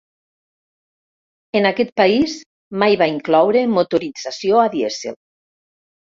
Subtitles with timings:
[1.59, 2.37] En aquest país,
[2.83, 5.17] mai va incloure motorització a dièsel.